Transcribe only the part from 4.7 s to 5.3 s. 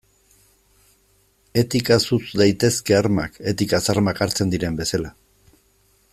bezala.